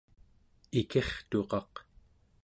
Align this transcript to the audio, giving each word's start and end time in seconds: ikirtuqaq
ikirtuqaq 0.79 1.73